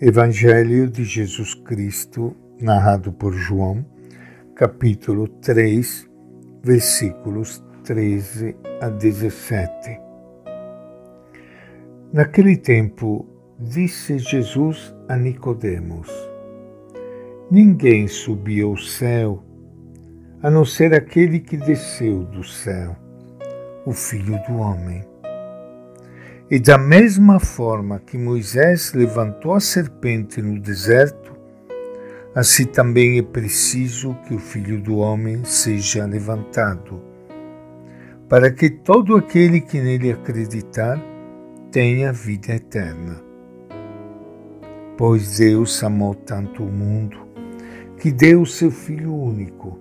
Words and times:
Evangelho 0.00 0.88
de 0.88 1.02
Jesus 1.02 1.54
Cristo, 1.54 2.32
narrado 2.60 3.12
por 3.12 3.32
João, 3.32 3.84
capítulo 4.54 5.26
3, 5.26 6.08
versículos 6.62 7.64
13 7.82 8.54
a 8.80 8.90
17. 8.90 10.00
Naquele 12.12 12.56
tempo, 12.56 13.26
disse 13.58 14.18
Jesus 14.18 14.94
a 15.08 15.16
Nicodemos: 15.16 16.08
Ninguém 17.50 18.06
subiu 18.06 18.68
ao 18.68 18.76
céu, 18.76 19.42
a 20.40 20.48
não 20.48 20.64
ser 20.64 20.94
aquele 20.94 21.40
que 21.40 21.56
desceu 21.56 22.22
do 22.22 22.44
céu, 22.44 22.94
o 23.84 23.92
Filho 23.92 24.40
do 24.46 24.58
homem. 24.58 25.07
E 26.50 26.58
da 26.58 26.78
mesma 26.78 27.38
forma 27.38 27.98
que 27.98 28.16
Moisés 28.16 28.94
levantou 28.94 29.52
a 29.52 29.60
serpente 29.60 30.40
no 30.40 30.58
deserto, 30.58 31.36
assim 32.34 32.64
também 32.64 33.18
é 33.18 33.22
preciso 33.22 34.16
que 34.26 34.34
o 34.34 34.38
Filho 34.38 34.80
do 34.80 34.96
Homem 34.96 35.44
seja 35.44 36.06
levantado, 36.06 37.02
para 38.30 38.50
que 38.50 38.70
todo 38.70 39.14
aquele 39.14 39.60
que 39.60 39.78
nele 39.78 40.10
acreditar 40.10 40.98
tenha 41.70 42.14
vida 42.14 42.54
eterna. 42.54 43.20
Pois 44.96 45.36
Deus 45.36 45.84
amou 45.84 46.14
tanto 46.14 46.64
o 46.64 46.72
mundo 46.72 47.28
que 47.98 48.10
deu 48.10 48.40
o 48.40 48.46
seu 48.46 48.70
Filho 48.70 49.14
único, 49.14 49.78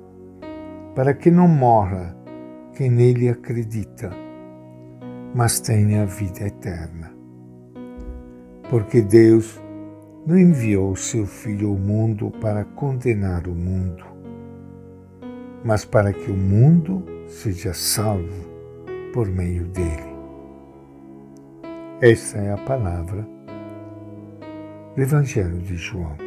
para 0.93 1.13
que 1.13 1.31
não 1.31 1.47
morra 1.47 2.13
quem 2.73 2.91
nele 2.91 3.29
acredita 3.29 4.26
mas 5.37 5.59
tenha 5.59 6.01
a 6.01 6.05
vida 6.05 6.47
eterna. 6.47 7.13
Porque 8.71 9.01
Deus 9.01 9.61
não 10.25 10.35
enviou 10.35 10.93
o 10.93 10.95
seu 10.95 11.27
Filho 11.27 11.69
ao 11.69 11.75
mundo 11.75 12.31
para 12.41 12.65
condenar 12.65 13.47
o 13.47 13.53
mundo, 13.53 14.03
mas 15.63 15.85
para 15.85 16.11
que 16.11 16.31
o 16.31 16.35
mundo 16.35 17.05
seja 17.27 17.71
salvo 17.71 18.47
por 19.13 19.27
meio 19.27 19.65
dele. 19.65 20.17
Esta 22.01 22.39
é 22.39 22.51
a 22.53 22.57
palavra 22.57 23.23
do 24.95 25.01
Evangelho 25.03 25.59
de 25.59 25.77
João. 25.77 26.17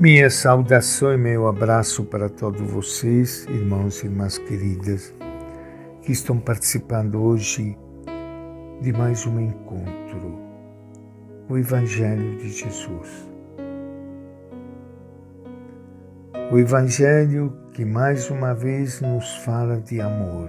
Minha 0.00 0.30
saudação 0.30 1.12
e 1.12 1.18
meu 1.18 1.46
abraço 1.46 2.02
para 2.04 2.30
todos 2.30 2.62
vocês, 2.62 3.44
irmãos 3.50 4.02
e 4.02 4.06
irmãs 4.06 4.38
queridas 4.38 5.17
que 6.08 6.12
estão 6.12 6.38
participando 6.38 7.22
hoje 7.22 7.76
de 8.80 8.94
mais 8.94 9.26
um 9.26 9.38
encontro, 9.38 10.38
o 11.50 11.58
Evangelho 11.58 12.38
de 12.38 12.48
Jesus. 12.48 13.28
O 16.50 16.56
Evangelho 16.58 17.52
que 17.74 17.84
mais 17.84 18.30
uma 18.30 18.54
vez 18.54 19.02
nos 19.02 19.36
fala 19.44 19.82
de 19.82 20.00
amor, 20.00 20.48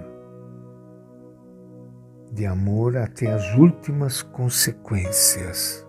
de 2.31 2.45
amor 2.45 2.95
até 2.95 3.29
as 3.29 3.53
últimas 3.55 4.21
consequências. 4.21 5.85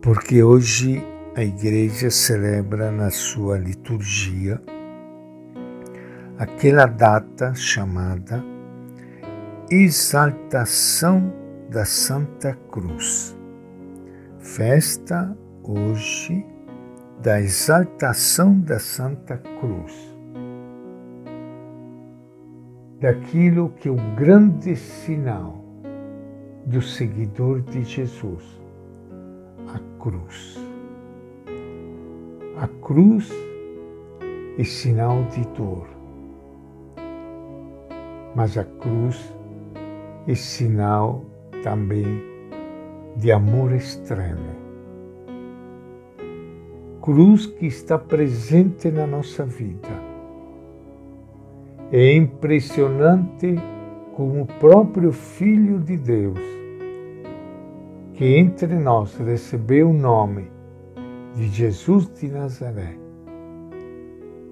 Porque 0.00 0.40
hoje 0.40 1.04
a 1.34 1.42
Igreja 1.42 2.12
celebra 2.12 2.92
na 2.92 3.10
sua 3.10 3.58
liturgia 3.58 4.62
aquela 6.38 6.84
data 6.84 7.54
chamada 7.54 8.44
Exaltação 9.70 11.32
da 11.70 11.84
Santa 11.84 12.52
Cruz. 12.70 13.36
Festa 14.38 15.36
hoje 15.62 16.46
da 17.22 17.40
exaltação 17.40 18.60
da 18.60 18.78
Santa 18.78 19.38
Cruz. 19.58 20.14
Daquilo 23.00 23.70
que 23.70 23.88
é 23.88 23.90
o 23.90 24.14
grande 24.14 24.76
sinal 24.76 25.64
do 26.66 26.82
seguidor 26.82 27.62
de 27.62 27.82
Jesus, 27.82 28.44
a 29.74 29.78
cruz. 29.98 30.58
A 32.58 32.68
cruz 32.86 33.30
é 34.58 34.64
sinal 34.64 35.24
de 35.24 35.42
dor 35.48 35.95
mas 38.36 38.58
a 38.58 38.64
cruz 38.64 39.34
é 40.28 40.34
sinal 40.34 41.24
também 41.62 42.22
de 43.16 43.32
amor 43.32 43.72
extremo. 43.72 44.54
Cruz 47.00 47.46
que 47.46 47.64
está 47.64 47.98
presente 47.98 48.90
na 48.90 49.06
nossa 49.06 49.46
vida. 49.46 49.88
É 51.90 52.14
impressionante 52.14 53.54
como 54.14 54.42
o 54.42 54.46
próprio 54.46 55.12
Filho 55.12 55.78
de 55.78 55.96
Deus, 55.96 56.38
que 58.12 58.36
entre 58.36 58.74
nós 58.74 59.16
recebeu 59.16 59.88
o 59.88 59.94
nome 59.94 60.50
de 61.34 61.48
Jesus 61.48 62.12
de 62.12 62.28
Nazaré, 62.28 62.98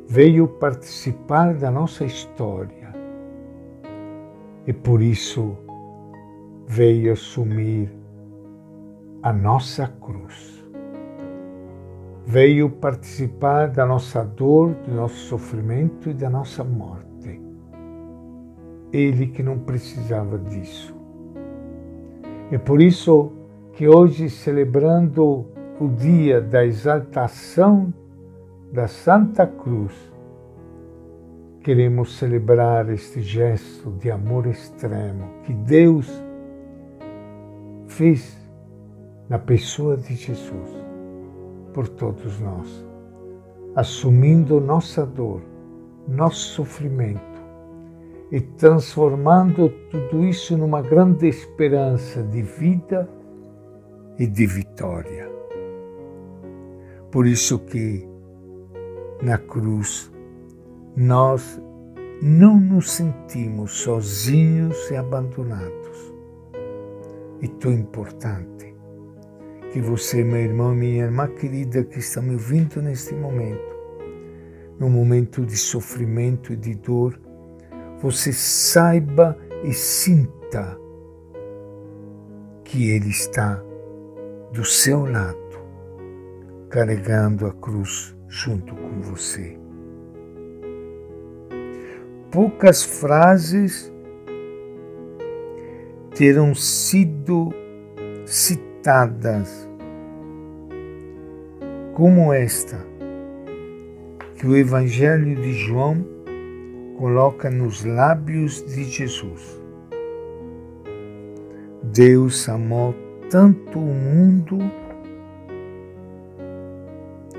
veio 0.09 0.49
participar 0.49 1.53
da 1.55 1.71
nossa 1.71 2.05
história 2.05 2.84
e 4.67 4.73
por 4.73 5.03
isso 5.03 5.57
veio 6.67 7.13
assumir 7.13 7.93
a 9.23 9.33
nossa 9.33 9.87
cruz. 9.87 10.65
Veio 12.27 12.71
participar 12.71 13.69
da 13.69 13.85
nossa 13.85 14.25
dor, 14.25 14.75
do 14.87 14.95
nosso 14.95 15.17
sofrimento 15.27 16.09
e 16.09 16.15
da 16.15 16.31
nossa 16.31 16.65
morte. 16.65 17.41
Ele 18.93 19.27
que 19.27 19.43
não 19.43 19.59
precisava 19.59 20.39
disso. 20.39 20.95
É 22.51 22.59
por 22.59 22.81
isso 22.81 23.33
que 23.73 23.89
hoje, 23.89 24.31
celebrando 24.31 25.47
o 25.81 25.89
dia 25.89 26.41
da 26.41 26.65
exaltação 26.65 27.93
da 28.73 28.87
Santa 28.87 29.47
Cruz, 29.47 29.93
queremos 31.65 32.19
celebrar 32.19 32.91
este 32.91 33.23
gesto 33.23 33.91
de 33.93 34.11
amor 34.11 34.47
extremo 34.47 35.31
que 35.45 35.55
Deus 35.55 36.13
fez 37.87 38.39
na 39.31 39.39
pessoa 39.39 39.97
de 39.97 40.15
Jesus 40.15 40.71
por 41.73 41.89
todos 41.89 42.39
nós, 42.39 42.87
assumindo 43.75 44.61
nossa 44.61 45.07
dor, 45.07 45.41
nosso 46.07 46.53
sofrimento 46.53 47.43
e 48.31 48.43
transformando 48.43 49.71
tudo 49.91 50.23
isso 50.23 50.59
numa 50.59 50.83
grande 50.83 51.27
esperança 51.29 52.23
de 52.23 52.43
vida 52.43 53.09
e 54.19 54.27
de 54.27 54.47
vitória. 54.47 55.31
Por 57.11 57.27
isso 57.27 57.59
que 57.61 58.07
na 59.23 59.39
cruz 59.39 60.14
nós 60.97 61.61
não 62.23 62.59
nos 62.59 62.93
sentimos 62.93 63.73
sozinhos 63.73 64.91
e 64.91 64.97
abandonados. 64.97 66.15
E 67.41 67.49
tão 67.49 67.73
importante 67.73 68.75
que 69.73 69.81
você, 69.81 70.23
meu 70.23 70.41
irmão, 70.41 70.75
minha 70.75 71.05
irmã 71.05 71.27
querida, 71.27 71.85
que 71.85 71.99
está 71.99 72.23
me 72.23 72.35
ouvindo 72.35 72.81
neste 72.81 73.15
momento, 73.15 73.75
num 74.79 74.89
momento 74.89 75.45
de 75.45 75.57
sofrimento 75.57 76.53
e 76.53 76.57
de 76.57 76.75
dor, 76.77 77.21
você 78.01 78.33
saiba 78.33 79.37
e 79.65 79.73
sinta 79.73 80.79
que 82.65 82.91
Ele 82.91 83.09
está 83.09 83.63
do 84.53 84.65
seu 84.65 85.05
lado, 85.05 85.39
carregando 86.71 87.47
a 87.47 87.53
cruz 87.53 88.17
junto 88.29 88.75
com 88.75 89.03
você 89.03 89.64
poucas 92.35 92.83
frases 92.83 93.95
terão 96.17 96.53
sido 96.53 97.55
citadas 98.27 99.71
como 101.95 102.33
esta 102.33 102.85
que 104.35 104.49
o 104.49 104.57
Evangelho 104.57 105.37
de 105.37 105.53
João 105.53 106.05
coloca 106.99 107.49
nos 107.49 107.85
lábios 107.85 108.67
de 108.67 108.83
Jesus. 108.83 109.63
Deus 111.85 112.49
amou 112.49 112.97
tanto 113.31 113.79
o 113.79 113.95
mundo 113.95 114.59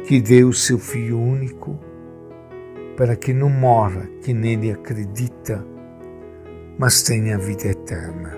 que 0.08 0.22
deu 0.22 0.54
seu 0.54 0.80
Filho 0.80 1.20
único 1.20 1.78
para 2.96 3.16
que 3.16 3.34
não 3.34 3.50
morra 3.50 4.10
quem 4.22 4.34
nele 4.34 4.72
acredita, 4.72 5.66
mas 6.78 7.04
tenha 7.04 7.38
vida 7.38 7.68
eterna. 7.68 8.38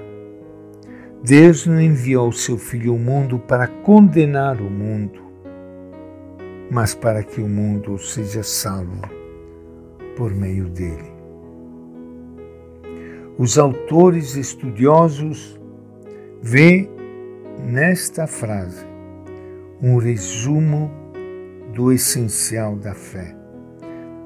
Deus 1.24 1.66
não 1.66 1.82
enviou 1.82 2.32
seu 2.32 2.58
Filho 2.58 2.94
ao 2.94 3.00
mundo 3.00 3.40
para 3.40 3.68
condenar 3.68 4.62
o 4.62 4.70
mundo, 4.70 5.22
mas 6.70 6.94
para 6.94 7.24
que 7.24 7.42
o 7.42 7.48
mundo 7.48 7.98
seja 7.98 8.44
salvo 8.44 9.02
por 10.16 10.34
meio 10.34 10.70
dele. 10.70 11.12
Os 13.38 13.58
autores 13.60 14.36
estudiosos 14.36 15.60
veem 16.42 16.90
nesta 17.64 18.26
frase 18.26 18.86
um 19.82 19.98
resumo 19.98 20.92
do 21.74 21.92
essencial 21.92 22.76
da 22.76 22.96
fé, 22.96 23.37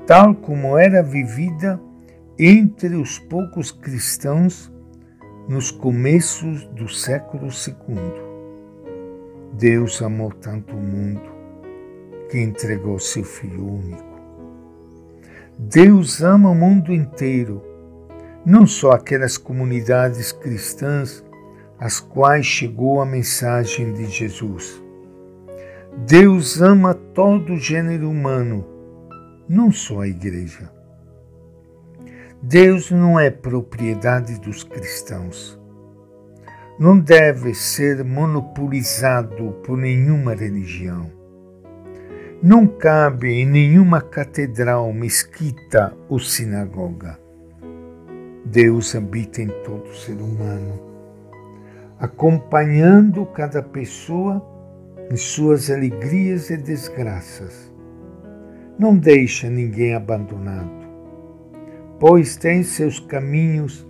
tal 0.05 0.35
como 0.35 0.77
era 0.77 1.03
vivida 1.03 1.79
entre 2.37 2.95
os 2.95 3.19
poucos 3.19 3.71
cristãos 3.71 4.71
nos 5.47 5.71
começos 5.71 6.65
do 6.67 6.87
século 6.87 7.47
II. 7.47 8.31
Deus 9.53 10.01
amou 10.01 10.31
tanto 10.31 10.75
o 10.75 10.79
mundo 10.79 11.21
que 12.29 12.39
entregou 12.39 12.97
seu 12.97 13.23
Filho 13.23 13.67
único. 13.67 14.11
Deus 15.59 16.23
ama 16.23 16.49
o 16.49 16.55
mundo 16.55 16.93
inteiro, 16.93 17.61
não 18.45 18.65
só 18.65 18.91
aquelas 18.91 19.37
comunidades 19.37 20.31
cristãs 20.31 21.23
às 21.77 21.99
quais 21.99 22.45
chegou 22.45 23.01
a 23.01 23.05
mensagem 23.05 23.93
de 23.93 24.05
Jesus. 24.05 24.81
Deus 26.07 26.61
ama 26.61 26.93
todo 26.93 27.53
o 27.53 27.59
gênero 27.59 28.09
humano, 28.09 28.65
não 29.47 29.71
só 29.71 30.01
a 30.01 30.07
igreja. 30.07 30.71
Deus 32.41 32.89
não 32.89 33.19
é 33.19 33.29
propriedade 33.29 34.39
dos 34.39 34.63
cristãos. 34.63 35.59
Não 36.79 36.97
deve 36.97 37.53
ser 37.53 38.03
monopolizado 38.03 39.51
por 39.63 39.77
nenhuma 39.77 40.33
religião. 40.33 41.11
Não 42.41 42.65
cabe 42.65 43.31
em 43.31 43.45
nenhuma 43.45 44.01
catedral, 44.01 44.91
mesquita 44.91 45.95
ou 46.09 46.17
sinagoga. 46.17 47.19
Deus 48.43 48.95
habita 48.95 49.43
em 49.43 49.47
todo 49.63 49.93
ser 49.93 50.13
humano, 50.13 50.81
acompanhando 51.99 53.23
cada 53.27 53.61
pessoa 53.61 54.43
em 55.11 55.15
suas 55.15 55.69
alegrias 55.69 56.49
e 56.49 56.57
desgraças. 56.57 57.70
Não 58.81 58.97
deixa 58.97 59.47
ninguém 59.47 59.93
abandonado 59.93 60.81
pois 62.01 62.35
tem 62.35 62.63
seus 62.63 62.99
caminhos 62.99 63.87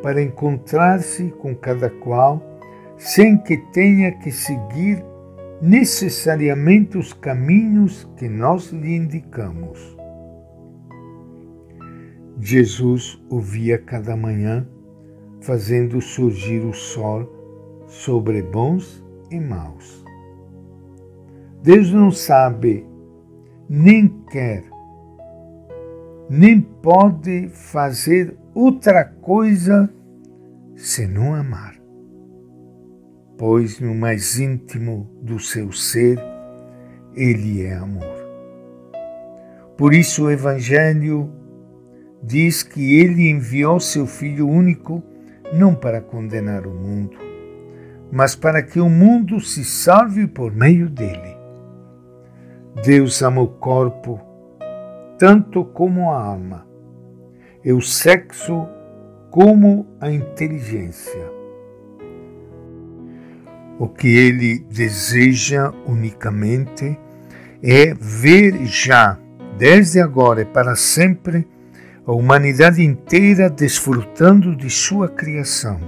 para 0.00 0.22
encontrar-se 0.22 1.24
com 1.40 1.56
cada 1.56 1.90
qual, 1.90 2.40
sem 2.96 3.36
que 3.36 3.56
tenha 3.72 4.12
que 4.12 4.30
seguir 4.30 5.04
necessariamente 5.60 6.96
os 6.96 7.12
caminhos 7.12 8.08
que 8.16 8.28
nós 8.28 8.70
lhe 8.70 8.94
indicamos. 8.94 9.98
Jesus 12.38 13.20
ouvia 13.28 13.76
cada 13.76 14.16
manhã, 14.16 14.64
fazendo 15.40 16.00
surgir 16.00 16.60
o 16.60 16.72
sol 16.72 17.84
sobre 17.88 18.40
bons 18.40 19.04
e 19.32 19.40
maus. 19.40 20.04
Deus 21.60 21.92
não 21.92 22.12
sabe 22.12 22.86
nem 23.68 24.08
quer 24.30 24.64
nem 26.28 26.60
pode 26.60 27.48
fazer 27.48 28.36
outra 28.54 29.02
coisa 29.04 29.88
senão 30.76 31.34
amar, 31.34 31.74
pois 33.38 33.80
no 33.80 33.94
mais 33.94 34.38
íntimo 34.38 35.08
do 35.22 35.38
seu 35.38 35.72
ser 35.72 36.18
ele 37.14 37.62
é 37.62 37.74
amor. 37.74 38.28
Por 39.76 39.94
isso 39.94 40.24
o 40.24 40.30
Evangelho 40.30 41.32
diz 42.22 42.62
que 42.62 43.00
ele 43.00 43.30
enviou 43.30 43.80
seu 43.80 44.06
Filho 44.06 44.46
único 44.46 45.02
não 45.54 45.74
para 45.74 46.00
condenar 46.00 46.66
o 46.66 46.74
mundo, 46.74 47.16
mas 48.12 48.34
para 48.34 48.62
que 48.62 48.80
o 48.80 48.88
mundo 48.90 49.40
se 49.40 49.64
salve 49.64 50.26
por 50.26 50.54
meio 50.54 50.90
dele. 50.90 51.37
Deus 52.84 53.22
ama 53.22 53.40
o 53.40 53.48
corpo 53.48 54.20
tanto 55.18 55.64
como 55.64 56.12
a 56.12 56.22
alma, 56.22 56.66
e 57.64 57.72
o 57.72 57.80
sexo 57.82 58.68
como 59.30 59.86
a 60.00 60.10
inteligência. 60.10 61.28
O 63.78 63.88
que 63.88 64.08
ele 64.08 64.60
deseja 64.70 65.72
unicamente 65.86 66.98
é 67.62 67.92
ver 67.94 68.64
já, 68.64 69.18
desde 69.56 70.00
agora 70.00 70.42
e 70.42 70.44
para 70.44 70.76
sempre, 70.76 71.46
a 72.06 72.12
humanidade 72.12 72.82
inteira 72.82 73.50
desfrutando 73.50 74.56
de 74.56 74.70
sua 74.70 75.08
criação. 75.08 75.80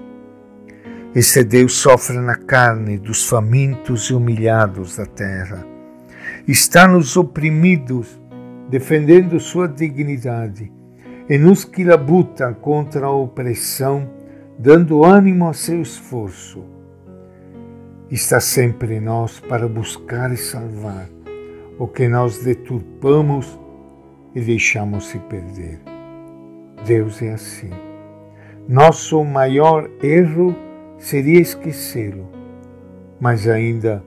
Esse 1.15 1.43
Deus 1.43 1.75
sofre 1.75 2.19
na 2.19 2.37
carne 2.37 2.99
dos 2.99 3.29
famintos 3.29 4.11
e 4.11 4.15
humilhados 4.15 4.97
da 4.97 5.07
terra. 5.07 5.70
Está 6.51 6.89
nos 6.89 7.17
oprimidos 7.17 8.21
defendendo 8.69 9.39
sua 9.39 9.69
dignidade, 9.69 10.73
e 11.29 11.39
nos 11.39 11.65
que 11.65 11.85
labutam 11.85 12.53
contra 12.55 13.07
a 13.07 13.11
opressão, 13.13 14.11
dando 14.59 15.05
ânimo 15.05 15.49
a 15.49 15.53
seu 15.53 15.81
esforço. 15.81 16.65
Está 18.11 18.41
sempre 18.41 18.97
em 18.97 19.01
nós 19.01 19.39
para 19.39 19.69
buscar 19.69 20.33
e 20.33 20.37
salvar 20.37 21.09
o 21.79 21.87
que 21.87 22.09
nós 22.09 22.43
deturpamos 22.43 23.57
e 24.35 24.41
deixamos 24.41 25.05
se 25.05 25.21
perder. 25.21 25.79
Deus 26.85 27.23
é 27.23 27.31
assim. 27.31 27.71
Nosso 28.69 29.23
maior 29.23 29.89
erro 30.03 30.57
seria 30.99 31.41
esquecê-lo, 31.41 32.29
mas 33.21 33.47
ainda 33.47 34.03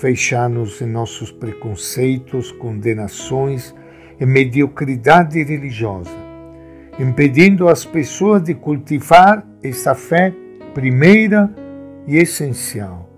fechar-nos 0.00 0.80
em 0.80 0.86
nossos 0.86 1.30
preconceitos, 1.30 2.50
condenações 2.50 3.74
e 4.18 4.24
mediocridade 4.24 5.42
religiosa, 5.42 6.16
impedindo 6.98 7.68
as 7.68 7.84
pessoas 7.84 8.42
de 8.42 8.54
cultivar 8.54 9.46
esta 9.62 9.94
fé 9.94 10.32
primeira 10.72 11.54
e 12.06 12.16
essencial. 12.16 13.10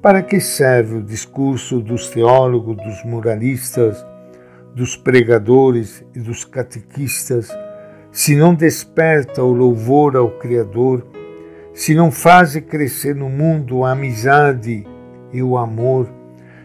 Para 0.00 0.22
que 0.22 0.40
serve 0.40 0.96
o 0.96 1.02
discurso 1.02 1.78
dos 1.80 2.08
teólogos, 2.08 2.76
dos 2.76 3.04
moralistas, 3.04 4.04
dos 4.74 4.96
pregadores 4.96 6.02
e 6.14 6.20
dos 6.20 6.42
catequistas, 6.42 7.50
se 8.10 8.34
não 8.34 8.54
desperta 8.54 9.42
o 9.42 9.52
louvor 9.52 10.16
ao 10.16 10.30
Criador, 10.38 11.06
se 11.74 11.94
não 11.94 12.10
faz 12.10 12.56
crescer 12.60 13.14
no 13.14 13.28
mundo 13.28 13.84
a 13.84 13.92
amizade 13.92 14.86
e 15.36 15.42
o 15.42 15.58
amor, 15.58 16.08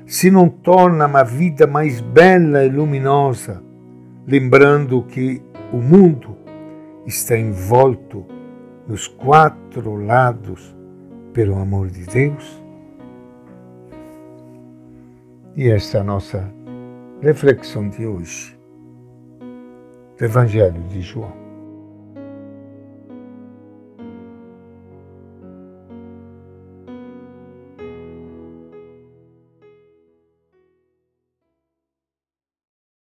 se 0.06 0.32
não 0.32 0.48
torna 0.48 1.06
uma 1.06 1.24
vida 1.24 1.68
mais 1.68 2.00
bela 2.00 2.64
e 2.64 2.70
luminosa, 2.70 3.62
lembrando 4.26 5.04
que 5.04 5.42
o 5.74 5.78
mundo 5.78 6.38
está 7.06 7.38
envolto 7.38 8.26
nos 8.88 9.10
quatro 9.10 9.96
lados 9.96 10.74
pelo 11.34 11.58
amor 11.60 11.90
de 11.90 12.06
Deus? 12.06 12.64
E 15.54 15.70
esta 15.70 15.98
é 15.98 16.02
a 16.02 16.04
nossa 16.06 16.50
reflexão 17.22 17.90
de 17.90 18.06
hoje 18.06 18.58
do 20.18 20.24
Evangelho 20.24 20.82
de 20.84 21.02
João. 21.02 21.41